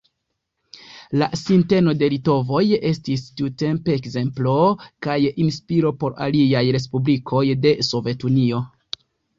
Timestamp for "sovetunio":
7.93-8.67